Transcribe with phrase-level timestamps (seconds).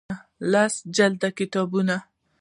[0.51, 1.71] لس جلده کتاب